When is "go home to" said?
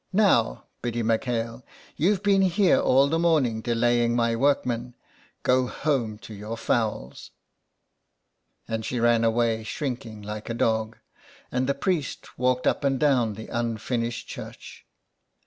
5.43-6.33